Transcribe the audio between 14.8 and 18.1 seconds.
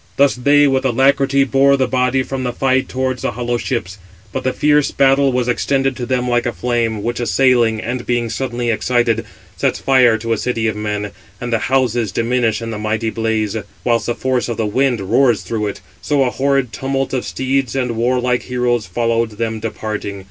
roars through it: so a horrid tumult of steeds and